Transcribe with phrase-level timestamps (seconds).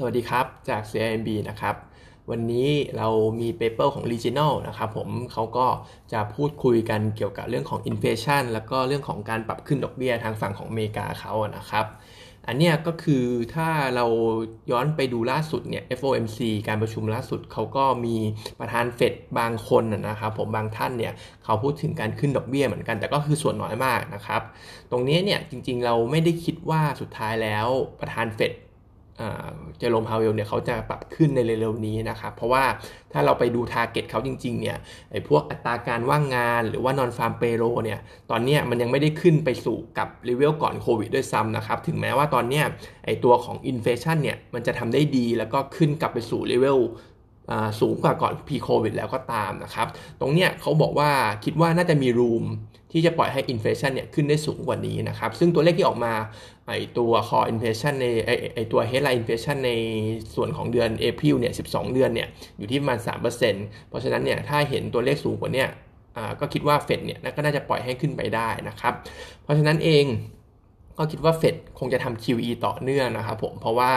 [0.00, 1.76] สวัสดีครับ จาก CIMB นะครับ
[2.30, 3.08] วันนี้เรา
[3.40, 5.66] มี paper ของ Regional นะครับผมเขาก็
[6.12, 11.86] จะพูดคุยกันเกี่ยวกับเรื่องของ inflation แล้วก็เรื่องของการปรับขึ้นดอกเบี้ยทางฝั่งของอเมริกาเขานะครับ
[12.46, 13.24] อันเนี้ยก็คือ
[13.54, 14.06] ถ้าเรา
[14.70, 16.38] ย้อนไปดูล่าสุดเนี่ย FOMC
[16.68, 18.16] การประชุมล่าสุดเขาก็มี
[18.60, 21.12] ประธานเฟดบางคนนะครับผมบางท่านเนี่ย
[21.44, 24.42] เขาพูดถึงการขึ้นดอกเบี้ยเหมือนกัน แต่ก็คือส่วนน้อยมากนะครับ
[24.90, 27.66] ตรงนี้เนี่ยจริงๆเราไม่ได้คิดว่าสุดท้ายแล้ว
[28.00, 28.52] ประธานเฟด
[29.78, 32.64] เจอโรมพาวเวลเนี่ยเขาจะปรับขึ้นในเร็วๆนี้นะครับ เพราะว่า
[33.12, 34.76] ถ้าเราไปดู target เขาจริงๆเนี่ย
[35.12, 38.00] ไอ้พวกอัตราการว่างงานหรือว่า nonfarm payroll เนี่ย
[38.30, 42.62] ตอนนี้มันยังไม่ได้ขึ้นไปสู่กับเลเวลก่อนโควิดด้วยซ้ำนะครับ ถึงแม้ว่าตอนนี้
[43.04, 46.78] ไอ้ตัวของ inflation เนี่ยมันจะทำได้ดีแล้วก็ขึ้นกลับไปสู่ level
[47.80, 49.88] สูงกว่าก่อน pre-COVID แล้วก็ตามนะครับ
[50.20, 51.10] ตรงเนี้ยเขาบอกว่า
[51.44, 52.44] คิดว่าน่าจะมี room
[52.92, 56.12] ที่จะปล่อยให้ inflation เนี่ยขึ้นได้สูงกว่านี้นะครับ ซึ่งตัวเลขที่ออกมา
[56.66, 59.72] ไอตัว core inflation ในไอไอตัว headline inflation ใน
[60.34, 65.64] ส่วนของเดือน April เนี่ย 12 เดือนเนี่ย อยู่ที่ประมาณ 3%เพราะฉะนั้นเนี่ยถ้าเห็นตัวเลขสูงกว่านี้
[66.40, 68.94] ก็คิดว่าเฟดเนี่ยก็น่าจะปล่อยให้ขึ้นไปได้นะครับ
[69.42, 70.04] เพราะฉะนั้นเอง
[70.98, 73.90] ก็คิดว่าเฟดคงจะทำ QE ต่อเนื่องนะครับผม เพราะว่า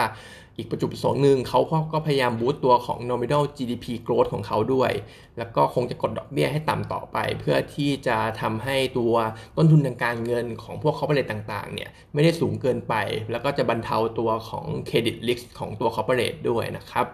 [0.56, 1.60] อีกประจุประสงค์หนึ่งเขา
[1.92, 4.92] ก็พยายาม boost ตัวของ nominal GDP growth ของเขาด้วย
[5.38, 9.14] แล้วก็คงจะกดดอกเบี้ยให้ต่ำต่อไป เพื่อที่จะทำให้ตัว
[9.56, 12.94] ต้นทุนทางการเงินของพวก corporate ต่างๆ เนี่ยไม่ได้สูงเกินไป
[13.30, 17.06] แล้วก็จะบรรเทาตัวของ credit risk ของตัว corporate ด้วยนะครับ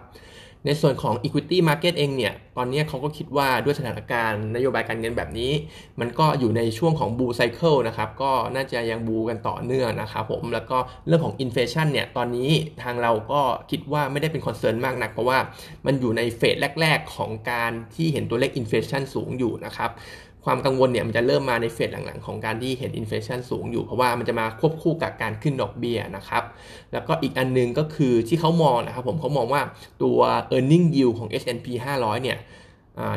[0.65, 5.51] ในส่วนของ equity market เองเนี่ย ตอนนี้เขาก็คิดว่าด้วยสถานการณ์นโยบายการเงินแบบนี้
[5.99, 12.49] มันก็อยู่ในช่วงของ bull cycle นะครับ ก็น่าจะยัง bull กันต่อเนื่องนะครับผม แล้วก็เรื่องของ inflation เนี่ย ตอนนี้
[12.83, 15.37] ทางเราก็คิดว่าไม่ได้เป็น concern มากนัก เพราะว่า
[15.85, 19.91] มันอยู่ใน phase แรก ๆ ของการที่เห็นตัวเลข inflation สูงอยู่นะครับ
[20.45, 26.43] ความกังวลเนี่ยมันจะเริ่มมาใน phase หลังๆ ของการที่เห็น inflation สูงอยู่ เพราะว่ามันจะมาควบคู่กับการขึ้นดอกเบี้ยนะครับ
[26.93, 29.61] แล้วก็อีกอันนึงก็คือที่เขามองนะครับผมเขามองว่า
[30.03, 30.17] ตัว
[30.55, 31.67] e a r n i n g yield ของ S&P
[31.99, 32.39] 500 เนี่ย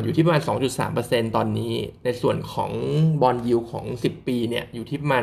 [0.03, 0.43] อยู่ที่ประมาณ
[0.89, 2.71] 2.3%ตอนนี้ ในส่วนของ
[3.23, 5.23] bond yield ของ 10 ปีเนี่ยอยู่ที่ประมาณ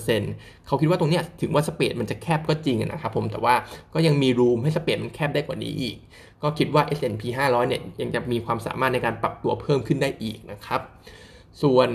[0.00, 3.54] 1.6%เขาคิดว่าตรงนี้ถึงว่า spread มันจะแคบก็จริงนะครับผมแต่ว่า
[3.94, 5.96] ก็ยังมี room ให้ spread มันแคบได้กว่านี้อีก
[6.42, 10.80] ก็คิดว่า S&P 500 เนี่ยยังจะมีความสามารถในการปรับตัวเพิ่มขึ้นได้อีกนะครับ
[11.62, 11.90] ส่วน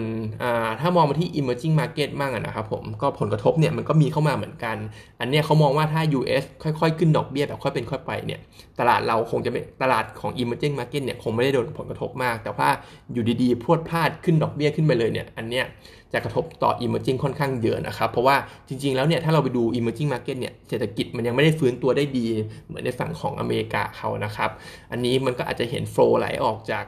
[0.79, 4.77] ถ้ามองมาที่ emerging market มากนะครับผมก็ผลกระทบเนี่ยมันก็มีเข้ามาเหมือนกัน
[5.19, 8.39] อันเนี้ยเขามองว่าถ้า US ค่อยๆ ขึ้นดอกเบี้ยแบบค่อยเป็นค่อยไปเนี่ย
[8.79, 12.69] ตลาดเราคงจะไม่ตลาดของ emerging market เนี่ยคงไม่ได้โดนผลกระทบมาก แต่ว่า
[13.13, 15.65] อยู่ดีๆพรวดพลาดขึ้นดอกเบี้ยขึ้นไปเลยเนี่ยอันเนี้ย
[16.13, 18.35] จะกระทบต่อ emerging ค่อนข้างเยอะนะครับ เพราะว่า
[18.67, 22.27] จริง ๆ แล้วเนี่ยถ้าเราไปดู emerging market เนี่ยเศรษฐกิจมันยังไม่ได้ฟื้นตัวได้ดี
[22.67, 24.49] เหมือนในฝั่งของอเมริกาเขานะครับ
[24.91, 26.85] อันนี้มันก็อาจจะเห็น flow ไหลออกจาก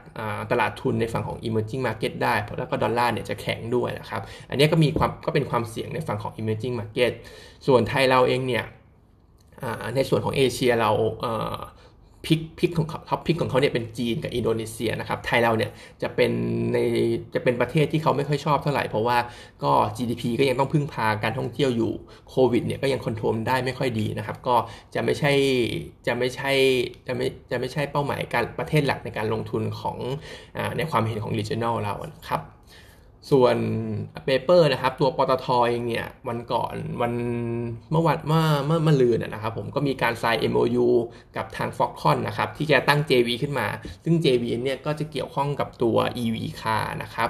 [0.52, 7.12] ตลาดทุนในฝั่งของ emerging market ได้ เพราะแล้วก็ดอลลาร์เนี่ยจะแข็งด้วยนะครับ อันนี้ก็มีความก็เป็นความเสี่ยงในฝั่งของ emerging market
[7.68, 8.66] ส่วนไทยเราเองเนี่ย
[9.96, 10.92] ในส่วนของเอเชียเรา
[12.26, 15.72] pick pick ของ top pick ของเขาเนี่ยเป็นจีนกับอินโดนีเซียนะครับไทยเราเนี่ย
[16.02, 16.32] จะเป็น
[16.74, 16.78] ใน
[17.36, 19.18] จะเป็นประเทศที่เขาไม่ค่อยชอบเท่าไหร่ เพราะว่า
[19.64, 21.92] ก็ GDP ก็ยังต้องพึ่งพาการท่องเที่ยวอยู่
[22.30, 24.56] โควิดเนี่ยก็ยัง control ได้ไม่ค่อยดีนะครับ ก็
[24.96, 25.32] จะไม่ใช่
[26.08, 26.52] จะไม่ใช่
[27.08, 29.98] จะไม่จะไม่ใช่เป้าหมายการประเทศหลักในการลงทุนของ
[30.58, 31.94] อในความเห็นของ regional เรา
[32.30, 32.42] ครับ
[33.32, 33.56] ส่วน
[34.26, 37.14] paper นะครับ ตัวปตทเองเนี่ย วันก่อนวัน
[37.92, 40.88] เมื่อวันเมื่อเมื่อเมื่อลืนนะครับ ผมก็มีการ sign MOU
[41.36, 43.68] กับทาง Foxconn นะครับ ที่จะตั้ง JV ขึ้นมา
[44.04, 47.30] ซึ่ง JV เนี่ยก็จะเกี่ยวข้องกับตัว EV car นะครับ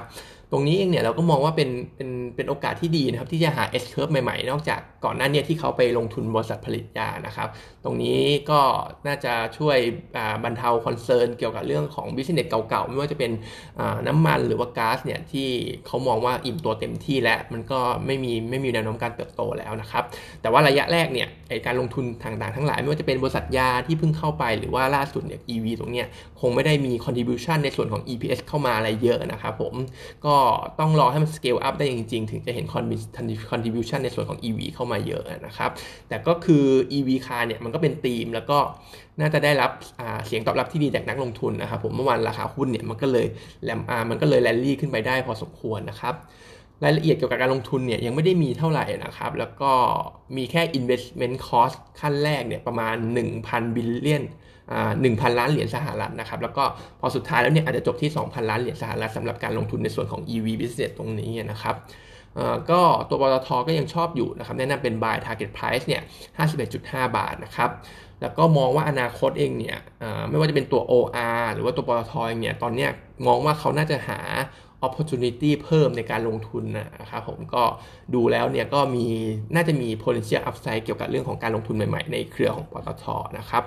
[0.51, 7.47] ตรงนี้เองเนี่ยเราก็มองว่าเป็นเป็นเป็นโอกาสที่ดีนะครับที่จะหา S curve ใหม่ๆ นอกจากก่อนหน้านี้ที่เขาไปลงทุนบริษัทผลิตยานะครับ
[7.83, 8.61] ตรงนี้ก็
[9.07, 9.77] น่าจะช่วย
[10.43, 13.31] บรรเทา concern เกี่ยวกับเรื่องของ business เก่าๆ ไม่ว่าจะเป็น
[14.07, 15.47] น้ำมันหรือว่าก๊าซเนี่ยที่
[15.87, 20.03] เขามองว่าอิ่มตัวเต็มที่แล้ว มันก็ไม่มีไม่มีแนวโน้มการเติบโตแล้วนะครับ
[20.41, 21.27] แต่ว่าระยะแรกเนี่ย
[21.65, 26.07] การลงทุนต่างๆทั้งหลาย ไม่ว่าจะเป็นบริษัทยาที่เพิ่งเข้าไปหรือว่าล่าสุดเนี่ย EV ตรงเนี้ย
[26.41, 29.73] คงไม่ได้มี contribution ในส่วนของ EPS เข้ามาอะไรเยอะนะครับผม
[30.25, 30.35] ก็
[30.79, 32.65] ต้องรอให้มัน scale up ได้จริง ๆ ถึงจะเห็น
[33.51, 35.71] contribution ในส่วนของ EV เข้ามาเยอะนะครับ
[36.09, 36.65] แต่ก็คือ
[36.97, 38.57] EV car เนี่ยมันก็เป็นธีมแล้วก็
[39.19, 39.71] น่าจะได้รับ
[40.25, 43.27] เสียงตอบรับที่ดีจากนักลงทุนนะครับผมเมื่อวานราคาหุ้นเนี่ยมันก็เลย
[43.63, 46.15] แลมมันก็เลยแลนลี่ขึ้นไปได้พอสมควรนะครับ
[46.83, 49.71] รายละเอียดเกี่ยวกับการลงทุนเนี่ยยังไม่ได้มีเท่าไหร่นะครับ แล้วก็
[50.37, 52.95] มีแค่ investment cost ขั้นแรกเนี่ยประมาณ
[53.35, 54.23] 1,000 บิลเลียน
[55.01, 56.63] หนึ่งพันล้านเหรียญสหรัฐนะครับ แล้วก็
[56.99, 61.75] พอสุดท้ายแล้วเนี่ยอาจจะจบที่ 2,000 ล้านเหรียญสหรัฐสำหรับการลงทุนในส่วนของ EV business ตรงนี้นะครับ
[62.71, 66.01] ก็ตัวปตทก็ยังชอบอยู่นะครับ แนะนำเป็น buy target price เนี่ย
[66.59, 67.69] 51.5 บาทนะครับ
[68.21, 69.77] แล้วก็มองว่าอนาคตเองเนี่ย
[70.29, 72.87] ไม่ว่าจะเป็นตัว OR หรือว่าตัวปตทเองเนี่ย ตอนนี้
[73.27, 74.19] มองว่าเขาน่าจะหา
[74.87, 76.63] opportunity เพิ่มในการลงทุน
[76.99, 77.63] นะครับผมก็
[78.15, 79.05] ดูแล้วเนี่ยก็มี
[79.55, 83.05] น่าจะมี potential upside เกี่ยวกับเรื่องของการลงทุนใหม่ๆ ในเครือของปตท
[83.37, 83.63] นะครับ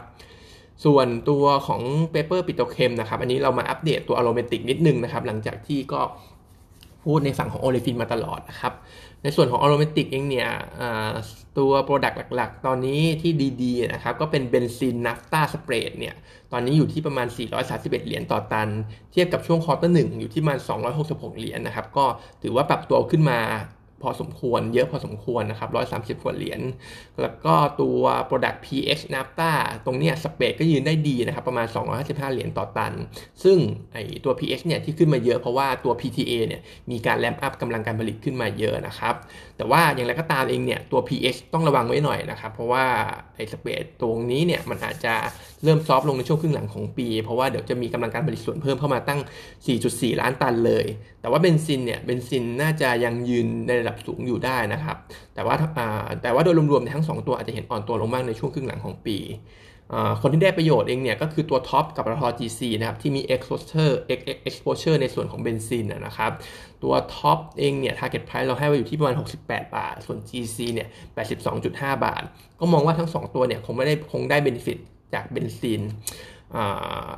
[0.84, 6.00] ส่วนตัวของ paper petrochem นะครับ อันนี้เรามาอัปเดตตัว aromatic นิดนึงนะครับ หลังจากที่ก็
[7.04, 8.72] พูดในฝั่งของ olefin มาตลอดนะครับ
[9.22, 10.48] ในส่วนของ aromatic เองเนี่ย
[11.58, 13.32] ตัว Product หลักๆ ตอนนี้ที่
[13.62, 16.14] ดีๆนะครับก็เป็น benzene naphtha spread เนี่ย
[16.52, 17.26] ตอนนี้อยู่ที่ประมาณ
[17.62, 18.68] 431 เหรียญต่อตัน
[19.12, 20.58] เทียบกับช่วง quarter หนึ่งอยู่ที่ประมาณ
[20.98, 22.04] 266 เหรียญนะครับ ก็
[22.42, 23.38] ถือว่าปรับตัวขึ้นมา
[24.02, 25.70] พอสมควร เยอะพอสมควรนะครับ
[26.18, 26.60] 130กว่าเหรียญ
[27.20, 29.52] แล้วก็ตัว Product PX NAFTA
[29.86, 31.66] ตรงเนี้ยสเปดก็ยืนได้ดีนะครับ ประมาณ
[31.98, 32.92] 255 เหรียญต่อตัน
[33.44, 33.58] ซึ่ง
[33.92, 36.60] ไอตัว PX เนี่ยที่ขึ้นมาเยอะเพราะว่าตัว PTA เนี่ย
[36.90, 39.14] มีการแลมอัพกำลังการผลิตขึ้นมาเยอะนะครับ
[39.56, 42.84] แต่ว่าอย่างไรก็ตามเองเนี่ยตัว PX ต้องระวังไว้หน่อยนะครับ เพราะว่า
[43.36, 45.14] ไอสเปดตรงนี้เนี่ยมันอาจจะ
[45.64, 49.20] เริ่มซอฟลงในช่วงครึ่งหลังของปี เพราะว่าเดี๋ยวจะมีกำลังการผลิตส่วนเพิ่มเข้ามาตั้ง
[49.70, 50.86] 4.4 ล้านตันเลย
[51.20, 54.96] แต่ว่าเบนซินเนี่ยเบนซินน่าจะยังยืนในระดับสูงอยู่ได้นะครับ
[55.34, 55.54] แต่ว่า
[56.22, 59.18] แต่ว่าโดยรวมๆทั้ง 2 ตัวอาจจะเห็นอ่อนตัวลงมากในช่วงครึ่งหลังของปี
[60.20, 63.94] คนที่ได้ประโยชน์เองเนี่ยก็คือตัว TOP กับปตท GC นะครับที่มี exposure
[64.48, 66.32] exposure ในส่วนของเบนซินนะครับ
[66.82, 70.88] ตัว TOP เองเนี่ย target price เราให้ไว้อยู่ที่ประมาณ 68 บาท ส่วน GC เนี่ย
[71.46, 72.22] 82.5 บาท
[72.60, 74.78] ก็มองว่าทั้ง 2 ตัวเนี่ยคงไม่ได้คงได้ benefit
[75.14, 75.82] จากเบนซิน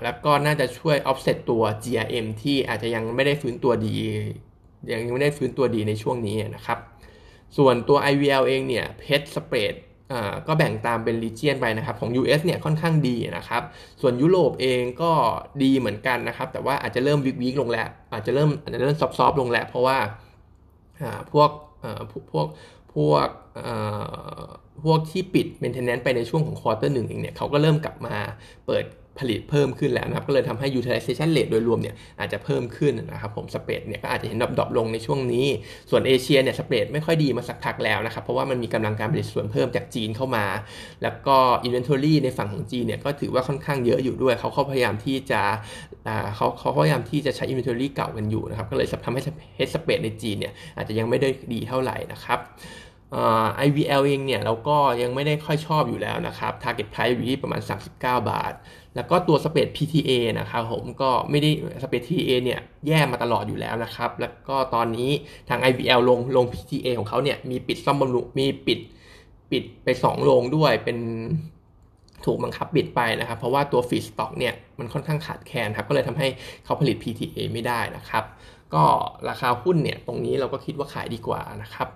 [0.05, 3.97] แล้วก็น่าจะช่วย offset ตัว GRM ที่อาจจะยังไม่ได้ฟื้นตัวดี
[4.92, 6.78] ยังไม่ได้ฟื้นตัวดีในช่วงนี้นะครับ
[7.56, 9.75] ส่วนตัว IVL เองเนี่ยเพชรสเปรด
[10.46, 13.62] ก็แบ่งตามเป็นรีเจียนไปนะครับของ US เนี่ยค่อนข้างดีนะครับ
[14.00, 15.12] ส่วนยุโรปเองก็
[15.62, 19.98] ดีเหมือนกันนะครับ แต่ว่าอาจจะเริ่มวิกวิกลงแล้ว อาจจะเริ่มอาจจะเริ่มซอฟต์ลงแล้ว เพราะว่า
[21.32, 21.50] พวก
[22.12, 22.46] พวก
[22.94, 23.26] พวก
[24.84, 28.16] พวกที่ปิด maintenance ไปในช่วงของ quarter หนึ่งเองเนี่ยเขาก็เริ่มกลับมา
[28.66, 28.84] เปิด
[29.19, 35.46] ผลิตเพิ่มขึ้นแล้วนะครับก็เลยทำให้ utilization rate โดยรวมเนี่ยอาจจะเพิ่มขึ้นนะครับผม spread เนี่ยก็อาจจะเห็น drop ลงในช่วงนี้
[35.90, 40.44] ส่วนเอเชียเนี่ย spread ไม่ค่อยดีมาสักพักแล้วนะครับเพราะว่ามันมีกำลังการผลิตส่วนเพิ่มจากจีนเข้ามา
[41.02, 45.40] แล้วก็ inventory ในฝั่งของจีนเนี่ยก็ถือว่าค่อนข้างเยอะอยู่ด้วยเขาเขาพยายามที่จะ
[46.37, 49.22] เขาเขาพยายามที่จะใช้ inventory เก่ากันอยู่นะครับก็เลยทำให้
[49.56, 52.40] เฮด spread ในจีนเนี่ยอาจจะยังไม่ได้ดีเท่าไหร่นะครับ
[53.66, 57.90] IVL เองเนี่ยเราก็ยังไม่ได้ค่อยชอบอยู่แล้วนะครับ Target Price อยู่ที่ประมาณ 39
[58.31, 58.52] บาท
[58.94, 61.50] แล้วก็ตัวสเปด PTA นะครับผมก็ไม่ได้
[61.82, 65.11] สเปด PTA เนี่ยแย่มาตลอดอยู่แล้วนะครับ แล้วก็ตอนนี้
[65.49, 68.78] ทาง IVL ลงลง PTA ของเขาเนี่ยมีปิดซ่อมบำรุงมีปิด
[69.50, 70.99] ปิดไป 2 โรงด้วยเป็น
[72.25, 76.28] ถูกบังคับปิดไปนะครับ เพราะว่าตัวฟีสต็อกเนี่ยมันค่อนข้างขาดแคลนครับ ก็เลยทำให้
[76.64, 78.25] เขาผลิต PTA ไม่ได้นะครับ
[78.75, 78.84] ก็
[79.28, 81.88] ราคาหุ้นเนี่ยตรงนี้เราก็คิดว่าขายดีกว่านะครับ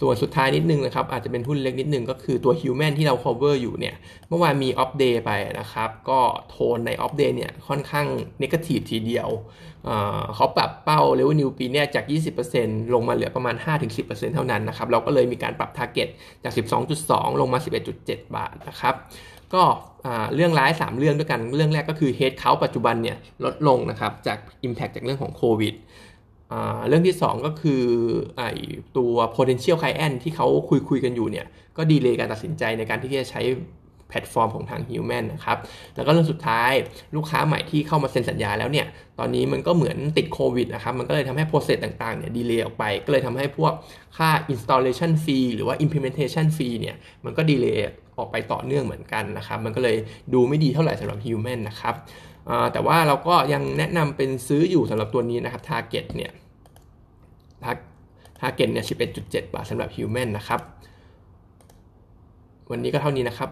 [0.00, 3.94] ส่วนสุดท้ายนิดนึงนะครับ อาจจะเป็นหุ้นเล็กนิดนึงก็คือตัว Human ที่เรา cover อยู่เนี่ย
[4.28, 5.30] เมื่อวานมี off day ไป
[5.60, 8.06] นะครับ ก็โทนใน off day เนี่ยค่อนข้าง
[8.42, 9.28] negative ทีเดียว
[10.34, 12.04] เขาปรับเป้า revenue ปีนี้จาก
[12.48, 13.54] 20%ลงมาเหลือประมาณ
[13.94, 16.08] 5-10%เท่านั้นนะครับ เราก็เลยมีการปรับ target
[16.44, 16.52] จาก
[16.96, 17.58] 12.2 ลงมา
[17.96, 18.94] 11.7 บาทนะครับ
[19.54, 19.64] ก็
[20.34, 25.74] เรื่องร้าย 3 เรื่องด้วยกัน เรื่องแรกก็คือ head count ปัจจุบันเนี่ยลดลงนะครับจาก impact จากเรื่องของโควิด
[26.88, 27.82] เรื่องที่ 2 ก็คือ
[28.38, 28.42] ไอ
[28.96, 31.46] ตัว potential client ที่เขาคุยคุยกันอยู่เนี่ย
[31.76, 33.42] ก็ delay การตัดสินใจในการที่จะใช้
[34.08, 35.58] แพลตฟอร์มของทาง Human นะครับ
[35.96, 36.72] แล้วก็เรื่องสุดท้าย
[37.16, 38.86] ลูกค้าใหม่ที่เข้ามาเซ็นสัญญาแล้วเนี่ย
[39.18, 43.72] ตอนนี้มันก็เหมือนติดโควิดนะครับ มันก็เลยทำให้ process ต่างๆเนี่ย delay ออกไป ก็เลยทำให้พวก
[44.16, 47.84] ค่า installation fee หรือว่า implementation fee เนี่ย มันก็ delay
[48.18, 49.96] ออกไปต่อเนื่องเหมือนกันนะครับ มันก็เลย
[50.34, 51.94] ดูไม่ดีเท่าไหร่สำหรับ Human นะครับ
[52.72, 56.32] แต่ว่าเราก็ยังแนะนำเป็นซื้ออยู่สำหรับตัวนี้นะครับ Target เนี่ย
[58.40, 58.84] target เนี่ย
[59.18, 60.60] 11.7 บาทสำหรับ Human นะครับ
[62.70, 63.50] วันนี้ก็เท่านี้นะครับ